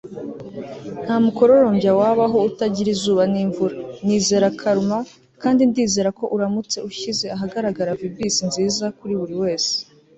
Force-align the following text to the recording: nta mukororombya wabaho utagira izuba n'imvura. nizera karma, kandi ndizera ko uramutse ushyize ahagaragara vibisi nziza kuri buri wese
nta 1.03 1.15
mukororombya 1.23 1.91
wabaho 1.99 2.37
utagira 2.49 2.89
izuba 2.95 3.23
n'imvura. 3.31 3.75
nizera 4.05 4.47
karma, 4.61 4.97
kandi 5.41 5.61
ndizera 5.69 6.09
ko 6.19 6.25
uramutse 6.35 6.77
ushyize 6.89 7.25
ahagaragara 7.35 7.97
vibisi 7.99 8.41
nziza 8.49 8.85
kuri 8.97 9.13
buri 9.21 9.35
wese 9.43 9.73